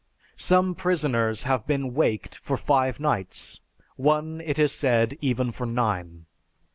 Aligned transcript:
Some 0.37 0.73
prisoners 0.73 1.43
have 1.43 1.67
been 1.67 1.93
"waked" 1.93 2.39
for 2.39 2.57
five 2.57 2.99
nights, 2.99 3.61
one 3.97 4.41
it 4.43 4.57
is 4.57 4.71
said, 4.73 5.15
even 5.21 5.51
for 5.51 5.67
nine. 5.67 6.25